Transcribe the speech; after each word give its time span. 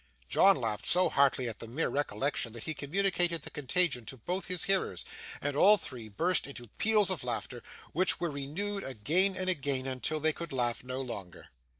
John 0.27 0.55
laughed 0.55 0.87
so 0.87 1.09
heartily 1.09 1.47
at 1.47 1.59
the 1.59 1.67
mere 1.67 1.89
recollection, 1.89 2.53
that 2.53 2.63
he 2.63 2.73
communicated 2.73 3.43
the 3.43 3.51
contagion 3.51 4.03
to 4.05 4.17
both 4.17 4.45
his 4.45 4.63
hearers, 4.63 5.05
and 5.39 5.55
all 5.55 5.77
three 5.77 6.07
burst 6.09 6.47
into 6.47 6.69
peals 6.79 7.11
of 7.11 7.23
laughter, 7.23 7.61
which 7.93 8.19
were 8.19 8.31
renewed 8.31 8.83
again 8.83 9.37
and 9.37 9.47
again, 9.47 9.85
until 9.85 10.19
they 10.19 10.33
could 10.33 10.51
laugh 10.51 10.83
no 10.83 11.01
longer. 11.01 11.49